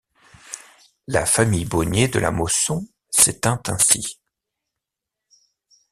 La 1.05 1.27
famille 1.27 1.65
Bonnier 1.65 2.07
de 2.07 2.17
La 2.17 2.31
Mosson 2.31 2.83
s'éteint 3.11 3.61
ainsi. 3.67 4.19